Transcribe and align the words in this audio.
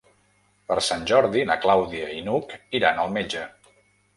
Per 0.69 0.77
Sant 0.85 1.03
Jordi 1.11 1.45
na 1.49 1.57
Clàudia 1.65 2.09
i 2.21 2.25
n'Hug 2.31 2.57
iran 2.81 3.03
al 3.05 3.17
metge. 3.19 3.45